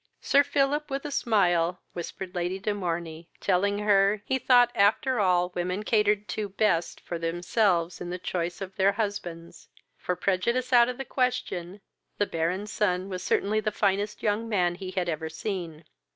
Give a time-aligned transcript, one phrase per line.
[0.19, 5.49] Sir Philip, with a smile, whispered Lady de Morney, telling her, he thought after all
[5.53, 9.69] women catered to best for themselves in the choice of their husbands:
[9.99, 11.81] for, prejudice out of the question,
[12.17, 15.85] the Baron's son was certainly the finest young man he had ever seen.